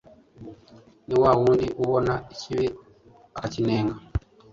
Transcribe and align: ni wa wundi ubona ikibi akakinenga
ni 1.07 1.15
wa 1.21 1.31
wundi 1.41 1.67
ubona 1.81 2.13
ikibi 2.33 2.65
akakinenga 3.37 3.95